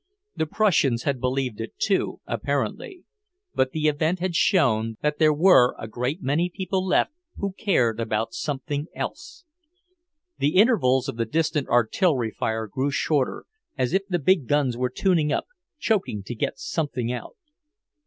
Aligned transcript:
The 0.35 0.47
Prussians 0.47 1.03
had 1.03 1.21
believed 1.21 1.61
it, 1.61 1.77
too, 1.77 2.21
apparently. 2.25 3.03
But 3.53 3.69
the 3.69 3.87
event 3.87 4.17
had 4.17 4.33
shown 4.35 4.97
that 5.03 5.19
there 5.19 5.31
were 5.31 5.75
a 5.77 5.87
great 5.87 6.23
many 6.23 6.49
people 6.49 6.83
left 6.83 7.11
who 7.37 7.51
cared 7.53 7.99
about 7.99 8.33
something 8.33 8.87
else. 8.95 9.45
The 10.39 10.55
intervals 10.55 11.07
of 11.07 11.17
the 11.17 11.25
distant 11.25 11.67
artillery 11.69 12.31
fire 12.31 12.65
grew 12.65 12.89
shorter, 12.89 13.45
as 13.77 13.93
if 13.93 14.01
the 14.07 14.17
big 14.17 14.47
guns 14.47 14.75
were 14.75 14.89
tuning 14.89 15.31
up, 15.31 15.45
choking 15.77 16.23
to 16.23 16.33
get 16.33 16.57
something 16.57 17.11
out. 17.11 17.35